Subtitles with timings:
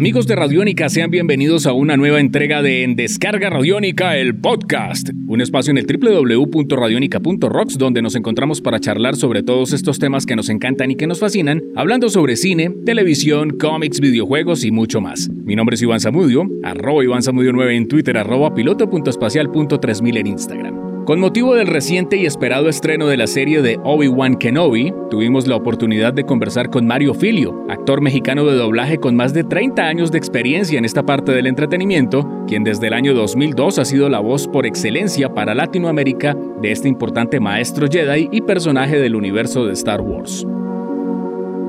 [0.00, 5.10] Amigos de Radiónica, sean bienvenidos a una nueva entrega de En Descarga Radiónica, el podcast,
[5.26, 10.36] un espacio en el www.radionica.rocks donde nos encontramos para charlar sobre todos estos temas que
[10.36, 15.28] nos encantan y que nos fascinan, hablando sobre cine, televisión, cómics, videojuegos y mucho más.
[15.28, 20.89] Mi nombre es Iván Zamudio, arroba Iván Zamudio 9 en Twitter, arroba piloto.espacial.3000 en Instagram.
[21.06, 25.56] Con motivo del reciente y esperado estreno de la serie de Obi-Wan Kenobi, tuvimos la
[25.56, 30.12] oportunidad de conversar con Mario Filio, actor mexicano de doblaje con más de 30 años
[30.12, 34.20] de experiencia en esta parte del entretenimiento, quien desde el año 2002 ha sido la
[34.20, 39.72] voz por excelencia para Latinoamérica de este importante maestro Jedi y personaje del universo de
[39.72, 40.46] Star Wars.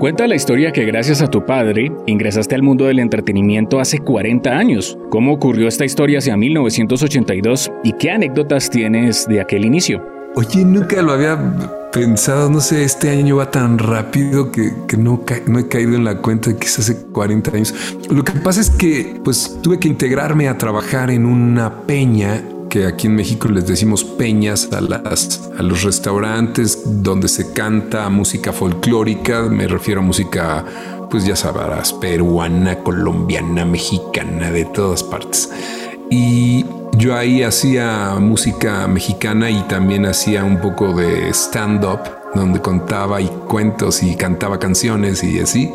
[0.01, 4.49] Cuenta la historia que gracias a tu padre ingresaste al mundo del entretenimiento hace 40
[4.49, 4.97] años.
[5.11, 10.03] ¿Cómo ocurrió esta historia hacia 1982 y qué anécdotas tienes de aquel inicio?
[10.33, 11.37] Oye, nunca lo había
[11.93, 16.17] pensado, no sé, este año va tan rápido que, no, no, he caído en la
[16.17, 17.75] cuenta de que es hace 40 años.
[18.09, 22.87] Lo que pasa es que pues tuve que integrarme a trabajar en una peña que
[22.87, 28.53] aquí en México les decimos peñas a, las, a los restaurantes donde se canta música
[28.53, 30.63] folclórica, me refiero a música,
[31.09, 35.51] pues ya sabrás, peruana, colombiana, mexicana, de todas partes.
[36.09, 41.99] Y yo ahí hacía música mexicana y también hacía un poco de stand-up,
[42.33, 45.69] donde contaba y cuentos y cantaba canciones y así.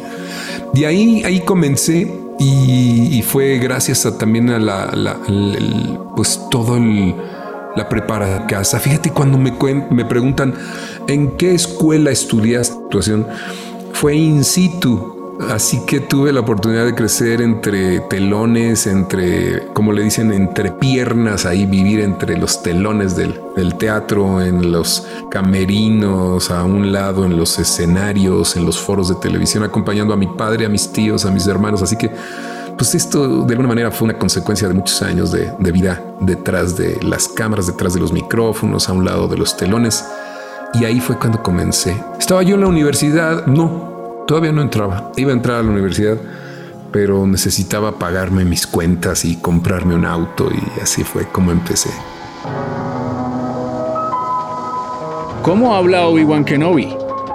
[0.72, 5.18] De ahí, ahí comencé y, fue gracias también a la,
[6.14, 7.14] pues todo el,
[7.74, 8.78] la prepara casa.
[8.78, 9.52] Fíjate cuando me,
[9.90, 10.54] me preguntan
[11.08, 13.26] en qué escuela estudiaste actuación,
[13.92, 15.15] fue in situ.
[15.50, 21.44] Así que tuve la oportunidad de crecer entre telones, entre, como le dicen, entre piernas,
[21.44, 23.34] ahí vivir entre los telones del,
[23.78, 29.62] teatro, en los camerinos, a un lado, en los escenarios, en los foros de televisión,
[29.62, 31.82] acompañando a mi padre, a mis tíos, a mis hermanos.
[31.82, 32.10] Así que,
[32.78, 36.98] pues esto de alguna manera fue una consecuencia de muchos años de vida detrás de
[37.02, 40.04] las cámaras, detrás de los micrófonos, a un lado de los telones.
[40.74, 42.02] Y ahí fue cuando comencé.
[42.18, 43.95] Estaba yo en la universidad, no,
[44.26, 45.12] Todavía no entraba.
[45.16, 46.18] Iba a entrar a la universidad,
[46.92, 51.90] pero necesitaba pagarme mis cuentas y comprarme un auto y así fue como empecé.
[55.42, 56.88] ¿Cómo habla Obi-Wan Kenobi?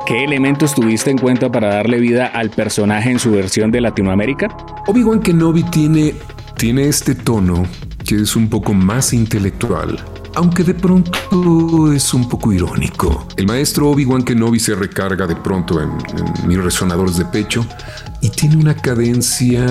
[0.05, 4.49] ¿Qué elementos tuviste en cuenta para darle vida al personaje en su versión de Latinoamérica?
[4.87, 6.15] Obi-Wan Kenobi tiene,
[6.57, 7.63] tiene este tono
[8.05, 9.97] que es un poco más intelectual,
[10.35, 13.25] aunque de pronto es un poco irónico.
[13.35, 15.91] El maestro Obi-Wan Kenobi se recarga de pronto en,
[16.47, 17.65] mis resonadores de pecho
[18.21, 19.65] y tiene una cadencia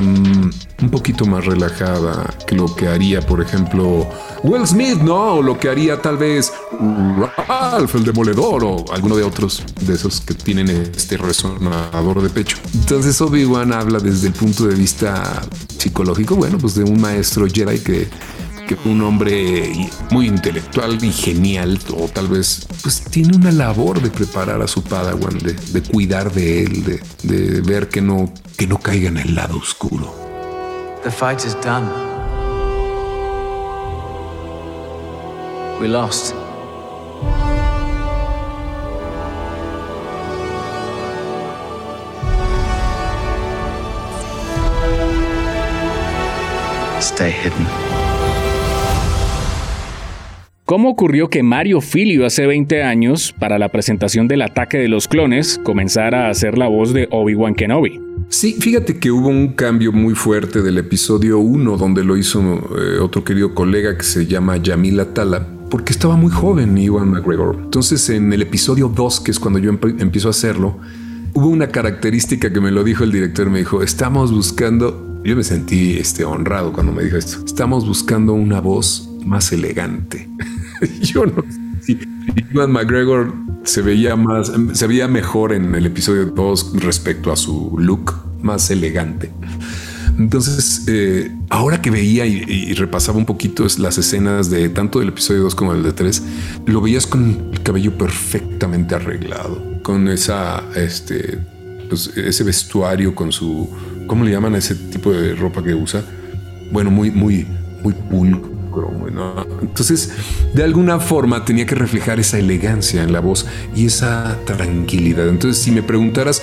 [0.00, 0.50] mm,
[0.82, 4.08] un poquito más relajada que lo que haría, por ejemplo,
[4.42, 5.34] Will Smith, ¿no?
[5.34, 6.52] O lo que haría tal vez
[7.48, 12.58] Ralph el Demoledor o alguno de otros de esos que tienen este resonador de pecho.
[12.74, 15.42] Entonces Obi-Wan habla desde el punto de vista
[15.78, 18.08] psicológico, bueno, pues de un maestro Jedi que
[18.66, 24.10] que un hombre muy intelectual y genial, o tal vez, pues tiene una labor de
[24.10, 28.78] preparar a su Padawan, de, cuidar de él, de, de, ver que no, que no
[28.78, 30.12] caiga en el lado oscuro.
[31.04, 31.88] The fight is done.
[35.80, 36.34] We lost.
[47.00, 47.95] Stay hidden.
[50.66, 55.06] ¿Cómo ocurrió que Mario Filio hace 20 años, para la presentación del ataque de los
[55.06, 58.00] clones, comenzara a hacer la voz de Obi-Wan Kenobi?
[58.30, 62.98] Sí, fíjate que hubo un cambio muy fuerte del episodio 1, donde lo hizo eh,
[62.98, 67.60] otro querido colega que se llama Yamila Tala, porque estaba muy joven Iwan McGregor.
[67.62, 70.80] Entonces, en el episodio 2, que es cuando yo empiezo a hacerlo,
[71.32, 75.44] hubo una característica que me lo dijo el director, me dijo, estamos buscando, yo me
[75.44, 80.28] sentí este, honrado cuando me dijo esto, estamos buscando una voz más elegante.
[81.02, 81.44] yo no
[81.80, 81.98] sé
[82.50, 83.34] Ivan McGregor
[83.64, 88.70] se veía más, se veía mejor en el episodio 2 respecto a su look más
[88.70, 89.30] elegante.
[90.18, 95.42] Entonces, eh, ahora que veía y, repasaba un poquito las escenas de tanto del episodio
[95.42, 96.22] 2 como el de 3,
[96.66, 101.38] lo veías con el cabello perfectamente arreglado, con esa, este,
[101.88, 103.68] pues, ese vestuario, con su,
[104.06, 106.02] ¿cómo le llaman a ese tipo de ropa que usa?
[106.72, 107.46] Bueno, muy, muy,
[107.82, 108.55] muy pulcro
[109.62, 110.10] entonces,
[110.54, 115.28] de alguna forma tenía que reflejar esa elegancia en la voz y esa tranquilidad.
[115.28, 116.42] Entonces, si me preguntaras,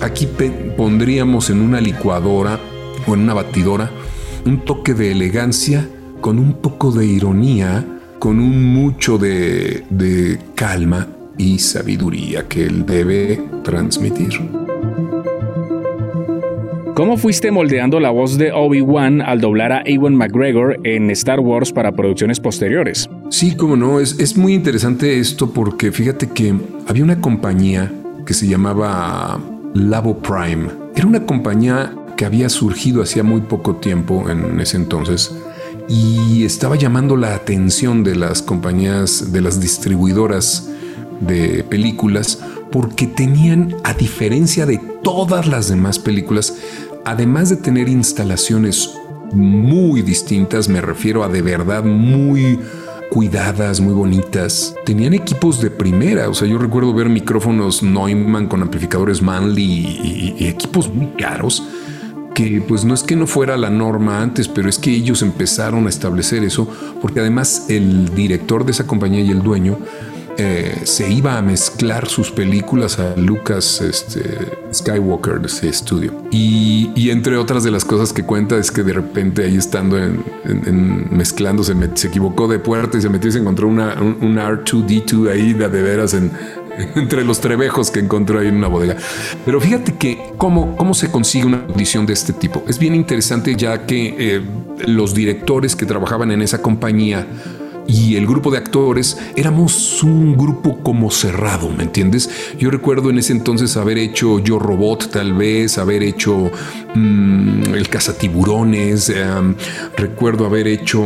[0.00, 0.28] aquí
[0.76, 2.58] pondríamos en una licuadora
[3.06, 3.90] o en una batidora
[4.44, 5.88] un toque de elegancia
[6.20, 7.84] con un poco de ironía,
[8.18, 11.08] con un mucho de, de calma
[11.38, 14.73] y sabiduría que él debe transmitir.
[16.94, 21.72] ¿Cómo fuiste moldeando la voz de Obi-Wan al doblar a Ewan McGregor en Star Wars
[21.72, 23.10] para producciones posteriores?
[23.30, 26.54] Sí, cómo no, es, es muy interesante esto porque fíjate que
[26.86, 27.90] había una compañía
[28.24, 29.40] que se llamaba
[29.74, 30.68] Labo Prime.
[30.94, 35.34] Era una compañía que había surgido hacía muy poco tiempo en ese entonces
[35.88, 40.70] y estaba llamando la atención de las compañías, de las distribuidoras
[41.20, 42.40] de películas,
[42.74, 46.56] porque tenían, a diferencia de todas las demás películas,
[47.04, 48.90] además de tener instalaciones
[49.32, 52.58] muy distintas, me refiero a de verdad muy
[53.12, 54.74] cuidadas, muy bonitas.
[54.84, 60.46] Tenían equipos de primera, o sea, yo recuerdo ver micrófonos Neumann con amplificadores Manley y,
[60.48, 61.62] equipos muy caros
[62.34, 65.86] que pues no es que no fuera la norma antes, pero es que ellos empezaron
[65.86, 66.66] a establecer eso,
[67.00, 69.78] porque además el director de esa compañía y el dueño
[70.36, 74.22] eh, se iba a mezclar sus películas a Lucas este,
[74.72, 76.12] Skywalker de ese estudio.
[76.30, 80.24] Y, entre otras de las cosas que cuenta es que de repente ahí estando en,
[81.10, 81.72] mezclando se,
[82.06, 86.14] equivocó de puerta y se metió y se encontró una, un, R2D2 ahí de, veras
[86.14, 86.32] en,
[86.96, 88.96] entre los trebejos que encontró ahí en una bodega.
[89.44, 92.64] Pero fíjate que cómo, cómo se consigue una audición de este tipo.
[92.66, 94.42] Es bien interesante ya que eh,
[94.86, 97.26] los directores que trabajaban en esa compañía
[97.86, 102.30] y el grupo de actores éramos un grupo como cerrado, ¿me entiendes?
[102.58, 106.50] Yo recuerdo en ese entonces haber hecho Yo Robot, tal vez, haber hecho
[106.94, 109.54] mm, El Cazatiburones, em,
[109.96, 111.02] recuerdo haber hecho,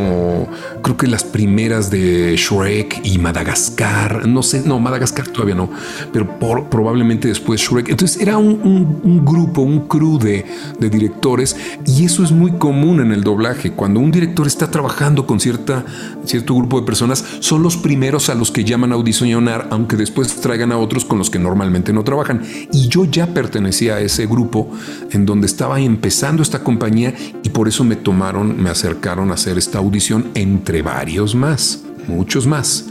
[0.82, 5.70] creo que las primeras de Shrek y Madagascar, no sé, no, Madagascar todavía no,
[6.12, 6.38] pero
[6.69, 7.88] probablemente después Shrek.
[7.88, 10.44] Entonces era un, grupo, un crew de,
[10.79, 11.56] de directores
[11.87, 13.73] y eso es muy común en el doblaje.
[13.73, 15.84] Cuando un director está trabajando con cierta,
[16.25, 20.37] cierto grupo, de personas son los primeros a los que llaman a audicionar, aunque después
[20.37, 22.43] traigan a otros con los que normalmente no trabajan.
[22.73, 24.70] Y yo ya pertenecía a ese grupo
[25.11, 29.59] en donde estaba empezando esta compañía y por eso me tomaron, me acercaron a hacer
[29.59, 32.87] esta audición entre varios más, muchos más.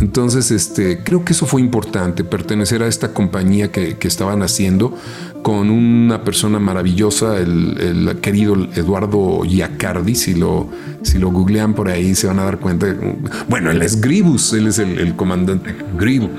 [0.00, 4.96] Entonces, este, creo que eso fue importante, pertenecer a esta compañía que, que estaban haciendo
[5.42, 10.14] con una persona maravillosa, el, querido Eduardo Iacardi.
[10.14, 10.68] Si lo,
[11.02, 12.94] si lo googlean por ahí, se van a dar cuenta.
[13.48, 16.30] Bueno, él es Gribus, él es el, comandante Gribus.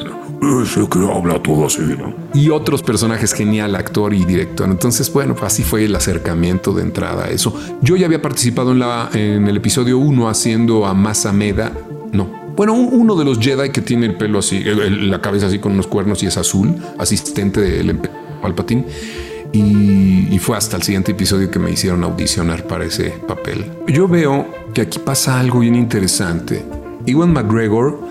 [0.63, 2.13] Ese que habla todo así, ¿no?
[2.33, 4.69] Y otros personajes genial, actor y director.
[4.69, 7.53] Entonces, bueno, así fue el acercamiento de entrada a eso.
[7.81, 11.71] Yo ya había participado en, la, en el episodio 1 haciendo a Masameda.
[12.11, 15.71] No, bueno, uno de los Jedi que tiene el pelo así, la cabeza así con
[15.71, 18.85] unos cuernos y es azul, asistente del emperador Palpatine.
[19.53, 23.71] Y, fue hasta el siguiente episodio que me hicieron audicionar para ese papel.
[23.87, 26.65] Yo veo que aquí pasa algo bien interesante.
[27.05, 28.02] Iwan McGregor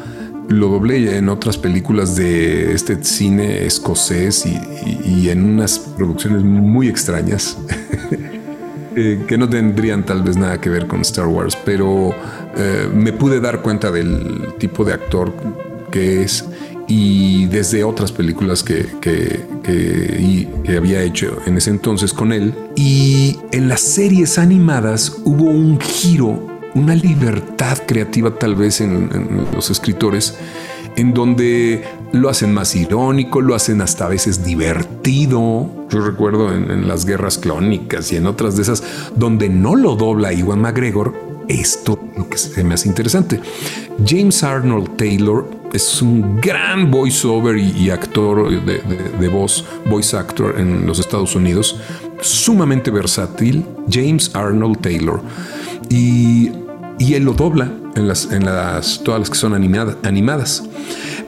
[0.52, 7.56] lo doblé en otras películas de este cine escocés y, en unas producciones muy extrañas
[8.96, 12.10] eh, que no tendrían tal vez nada que ver con Star Wars, pero
[12.56, 15.32] eh, me pude dar cuenta del tipo de actor
[15.90, 16.44] que es
[16.88, 22.54] y desde otras películas que, que, había hecho en ese entonces con él.
[22.76, 29.70] Y en las series animadas hubo un giro, una libertad creativa tal vez en, los
[29.70, 30.38] escritores,
[30.96, 35.68] en donde lo hacen más irónico, lo hacen hasta a veces divertido.
[35.88, 38.82] Yo recuerdo en, las guerras clónicas y en otras de esas,
[39.14, 41.14] donde no lo dobla Iwan McGregor,
[41.48, 43.40] esto lo que se me hace interesante.
[44.06, 50.86] James Arnold Taylor es un gran voiceover y, y actor de, voz, voice actor en
[50.86, 51.80] los Estados Unidos,
[52.20, 55.22] sumamente versátil, James Arnold Taylor.
[55.88, 56.50] Y,
[57.02, 60.62] y él lo dobla en las, en las, todas las que son animadas.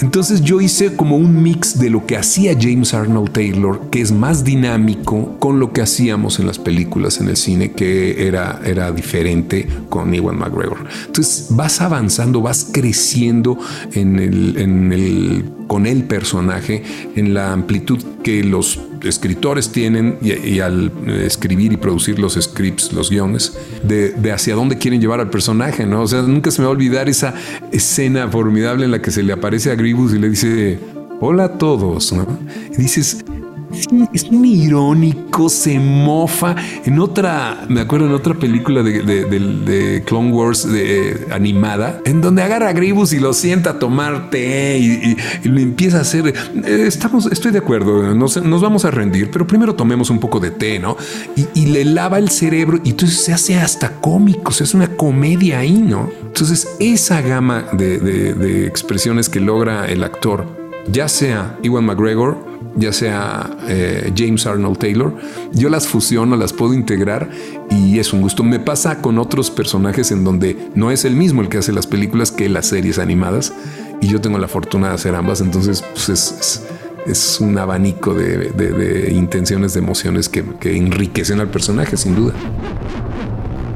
[0.01, 4.13] Entonces yo hice como un mix de lo que hacía James Arnold Taylor, que es
[4.13, 8.93] más dinámico, con lo que hacíamos en las películas, en el cine, que era, era
[8.93, 10.87] diferente con Ewan McGregor.
[11.07, 13.59] Entonces vas avanzando, vas creciendo
[13.93, 16.85] en el, en el, con el personaje,
[17.17, 20.93] en la amplitud que los escritores tienen y, al
[21.23, 26.03] escribir y producir los scripts, los guiones, de, hacia dónde quieren llevar al personaje, ¿no?
[26.03, 27.35] O sea, nunca se me va a olvidar esa
[27.73, 30.79] escena formidable en la que se le aparece a Gribus y le dice,
[31.21, 32.27] hola a todos, ¿no?
[32.73, 33.25] Y dices,
[34.13, 36.55] es un irónico, se mofa.
[36.85, 42.69] En otra, me acuerdo en otra película de, Clone Wars de, animada, en donde agarra
[42.69, 45.17] a Gribus y lo sienta a tomar té y,
[45.49, 46.29] lo empieza a hacer.
[46.29, 50.41] Eh, estamos, estoy de acuerdo, nos, nos, vamos a rendir, pero primero tomemos un poco
[50.41, 50.97] de té, ¿no?
[51.55, 55.61] Y, le lava el cerebro y entonces se hace hasta cómico, se hace una comedia
[55.61, 56.11] ahí, ¿no?
[56.27, 60.47] Entonces, esa gama de expresiones que logra el actor,
[60.89, 65.15] ya sea Iwan McGregor, ya sea eh, James Arnold Taylor,
[65.53, 67.31] yo las fusiono, las puedo integrar
[67.71, 68.43] y es un gusto.
[68.43, 71.87] Me pasa con otros personajes en donde no es el mismo el que hace las
[71.87, 73.53] películas que las series animadas
[74.01, 76.63] y yo tengo la fortuna de hacer ambas, entonces pues,
[77.07, 82.35] es, un abanico de, intenciones, de emociones que, que enriquecen al personaje, sin duda.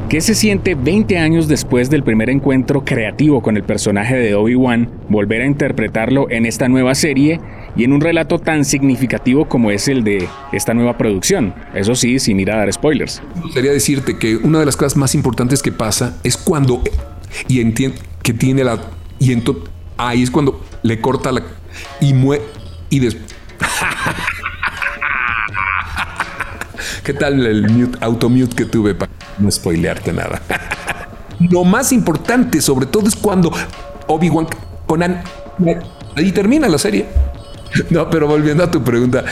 [0.08, 4.88] ¿Qué se siente 20 años después del primer encuentro creativo con el personaje de Obi-Wan
[5.10, 7.40] volver a interpretarlo en esta nueva serie
[7.76, 11.54] y en un relato tan significativo como es el de esta nueva producción?
[11.74, 13.22] Eso sí, sin ir a dar spoilers.
[13.36, 16.82] Me gustaría decirte que una de las cosas más importantes que pasa es cuando
[17.46, 18.80] y entiende que tiene la
[19.18, 19.64] y entonces
[19.96, 21.42] ahí es cuando le corta la
[22.00, 22.44] y muere
[22.90, 23.34] y después
[27.04, 30.42] ¿Qué tal el mute, automute que tuve para no spoilearte nada?
[31.40, 33.52] Lo más importante, sobre todo, es cuando
[34.08, 34.46] Obi-Wan
[34.86, 35.22] Conan
[36.16, 37.06] ahí termina la serie.
[37.90, 39.24] No, pero volviendo a tu pregunta,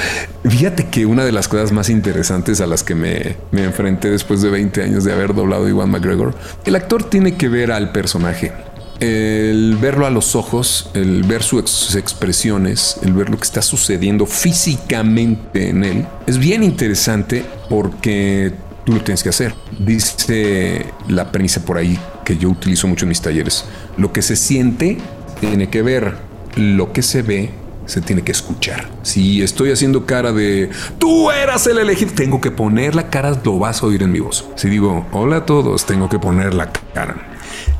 [0.49, 4.43] fíjate que una de las cosas más interesantes a las que me, me enfrenté después
[4.43, 8.53] de 20 años de haber doblado Iwan McGregor, el actor tiene que ver al personaje
[9.01, 14.27] el verlo a los ojos, el ver sus expresiones, el ver lo que está sucediendo
[14.27, 18.53] físicamente en él, es bien interesante porque
[18.85, 19.55] tú lo tienes que hacer.
[19.79, 23.65] Dice la premisa por ahí que yo utilizo mucho en mis talleres.
[23.97, 24.99] Lo que se siente
[25.41, 26.17] tiene que ver,
[26.57, 27.51] lo que se ve
[27.87, 28.89] se tiene que escuchar.
[29.03, 33.59] Si estoy haciendo cara de tú eras el elegido, tengo que poner la cara, lo
[33.59, 34.47] vas a oír en mi voz.
[34.57, 37.33] Si digo hola a todos, tengo que poner la cara.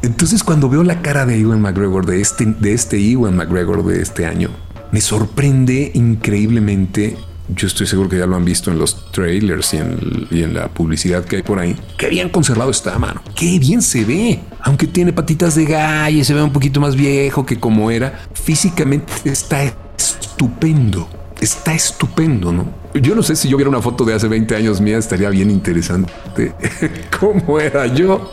[0.03, 4.03] Entonces cuando veo la cara de Ewan McGregor, de este, de este Ewan McGregor de
[4.03, 4.51] este año,
[4.93, 7.17] me sorprende increíblemente.
[7.49, 11.25] Yo estoy seguro que ya lo han visto en los trailers y en, la publicidad
[11.25, 11.77] que hay por ahí.
[11.97, 13.23] Qué bien conservado está, mano.
[13.37, 14.41] Qué bien se ve.
[14.63, 18.21] Aunque tiene patitas de gallo y se ve un poquito más viejo que como era,
[18.33, 19.63] físicamente está
[19.97, 21.09] estupendo.
[21.41, 22.67] Está estupendo, ¿no?
[22.95, 25.51] Yo no sé si yo viera una foto de hace 20 años mía, estaría bien
[25.51, 26.55] interesante.
[27.21, 28.31] ¿Cómo era yo?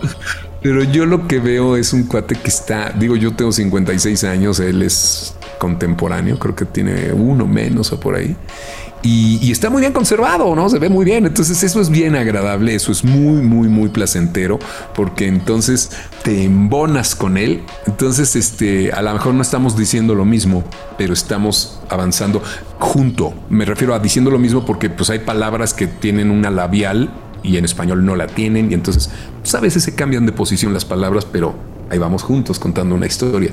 [0.62, 4.62] Pero yo lo que veo es un cuate que está, digo, yo tengo 56 años,
[4.62, 8.38] él es contemporáneo, creo que tiene uno menos o por ahí.
[9.06, 10.70] Y, está muy bien conservado, ¿no?
[10.70, 11.26] Se ve muy bien.
[11.26, 14.60] Entonces eso es bien agradable, eso es muy, muy, muy placentero,
[14.96, 15.92] porque entonces
[16.24, 17.64] te embonas con él.
[17.86, 20.64] Entonces, este, a lo mejor no estamos diciendo lo mismo,
[20.98, 22.42] pero estamos avanzando
[22.80, 23.34] junto.
[23.50, 27.12] Me refiero a diciendo lo mismo porque pues hay palabras que tienen una labial
[27.44, 29.10] y en español no la tienen y entonces
[29.42, 33.06] pues, a veces se cambian de posición las palabras, pero ahí vamos juntos contando una
[33.06, 33.52] historia.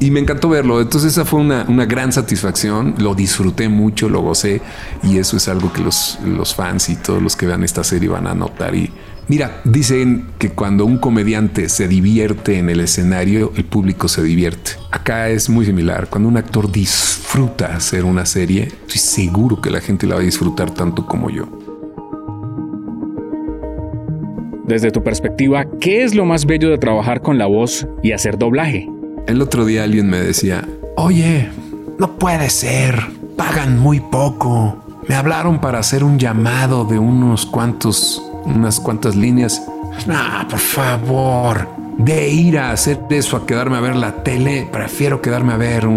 [0.00, 0.80] Y me encantó verlo.
[0.80, 2.94] Entonces esa fue una, gran satisfacción.
[2.98, 4.60] Lo disfruté mucho, lo gocé
[5.02, 8.08] y eso es algo que los, los fans y todos los que vean esta serie
[8.08, 8.74] van a notar.
[8.74, 8.90] Y
[9.28, 14.72] mira, dicen que cuando un comediante se divierte en el escenario, el público se divierte.
[14.90, 16.08] Acá es muy similar.
[16.08, 20.24] Cuando un actor disfruta hacer una serie, estoy seguro que la gente la va a
[20.24, 21.67] disfrutar tanto como yo.
[24.68, 28.36] Desde tu perspectiva, ¿qué es lo más bello de trabajar con la voz y hacer
[28.36, 28.86] doblaje?
[29.26, 31.48] El otro día alguien me decía, oye,
[31.98, 33.02] no puede ser,
[33.38, 34.84] pagan muy poco.
[35.08, 39.66] Me hablaron para hacer un llamado de unos cuantos, unas cuantas líneas.
[40.06, 40.18] No,
[40.50, 45.54] por favor, de ir a hacer eso a quedarme a ver la tele, prefiero quedarme
[45.54, 45.88] a ver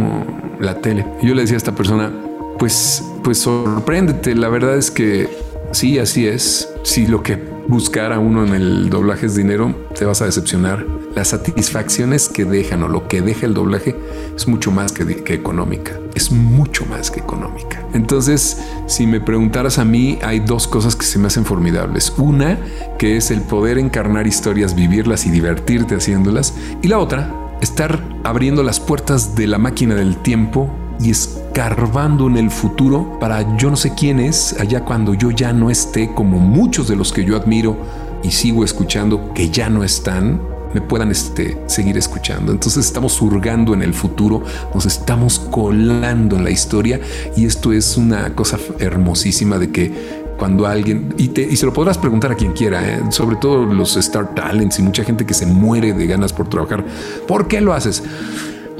[0.61, 1.05] la tele.
[1.21, 2.09] yo le decía a esta persona,
[2.57, 4.33] pues, pues sorpréndete.
[4.33, 5.27] La verdad es que
[5.71, 6.69] sí, así es.
[6.83, 10.85] Sí, lo que buscar a uno en el doblaje es dinero, te vas a decepcionar.
[11.15, 13.95] Las satisfacciones que dejan o lo que deja el doblaje
[14.35, 15.97] es mucho más que, que económica.
[16.13, 17.81] Es mucho más que económica.
[17.93, 22.13] Entonces, si me preguntaras a mí, hay dos cosas que se me hacen formidables.
[22.17, 22.59] Una,
[22.99, 26.53] que es el poder encarnar historias, vivirlas y divertirte haciéndolas.
[26.81, 30.69] Y la otra, estar abriendo las puertas de la máquina del tiempo
[31.01, 35.53] y escarbando en el futuro para yo no sé quién es allá cuando yo ya
[35.53, 37.77] no esté, como muchos de los que yo admiro
[38.23, 40.41] y sigo escuchando que ya no están,
[40.73, 42.51] me puedan este, seguir escuchando.
[42.51, 44.43] Entonces estamos hurgando en el futuro,
[44.73, 46.99] nos estamos colando en la historia
[47.35, 51.73] y esto es una cosa hermosísima de que cuando alguien, y, te, y se lo
[51.73, 52.99] podrás preguntar a quien quiera, ¿eh?
[53.11, 56.83] sobre todo los Star Talents y mucha gente que se muere de ganas por trabajar,
[57.27, 58.01] ¿por qué lo haces?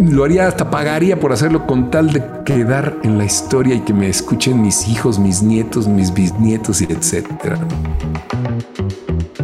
[0.10, 3.94] Lo haría hasta pagaría por hacerlo con tal de quedar en la historia y que
[3.94, 7.60] me escuchen mis hijos, mis nietos, mis bisnietos y etcétera.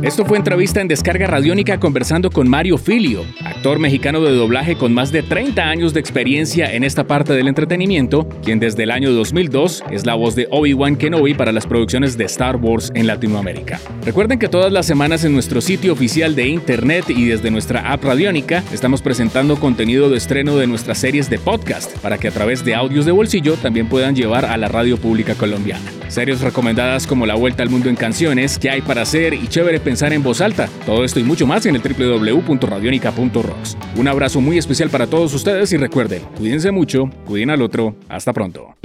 [0.08, 4.94] Esto fue entrevista en Descarga Radiónica conversando con Mario Filio, actor mexicano de doblaje con
[4.94, 9.12] más de 30 años de experiencia en esta parte del entretenimiento, quien desde el año
[9.12, 13.80] 2002 es la voz de Obi-Wan Kenobi para las producciones de Star Wars en Latinoamérica.
[14.06, 18.04] Recuerden que todas las semanas en nuestro sitio oficial de internet y desde nuestra app
[18.04, 20.18] Radiónica estamos presentando contenido de
[20.56, 24.16] de nuestras series de podcast para que a través de audios de bolsillo también puedan
[24.16, 25.84] llevar a la radio pública colombiana.
[26.08, 29.34] Series recomendadas como La Vuelta al Mundo en Canciones, ¿Qué hay para hacer?
[29.34, 30.70] y Chévere pensar en voz alta.
[30.86, 33.78] Todo esto y mucho más en el www.radionica.rocks.
[33.98, 37.96] Un abrazo muy especial para todos ustedes y recuerden, cuídense mucho, cuiden al otro.
[38.08, 38.76] Hasta pronto.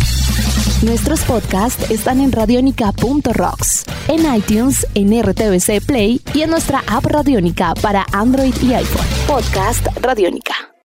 [0.83, 7.75] Nuestros podcasts están en radionica.rocks, en iTunes, en RTVC Play y en nuestra app Radionica
[7.81, 9.07] para Android y iPhone.
[9.29, 10.72] Podcast Radionica.